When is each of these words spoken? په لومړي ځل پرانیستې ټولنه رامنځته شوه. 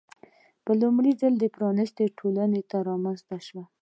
په 0.65 0.71
لومړي 0.81 1.11
ځل 1.21 1.33
پرانیستې 1.55 2.05
ټولنه 2.19 2.59
رامنځته 2.89 3.37
شوه. 3.47 3.63